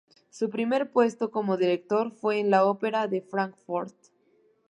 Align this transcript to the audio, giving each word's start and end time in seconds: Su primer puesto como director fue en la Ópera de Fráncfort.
Su 0.31 0.49
primer 0.49 0.89
puesto 0.91 1.29
como 1.29 1.57
director 1.57 2.11
fue 2.11 2.39
en 2.39 2.49
la 2.49 2.65
Ópera 2.65 3.05
de 3.07 3.21
Fráncfort. 3.21 3.93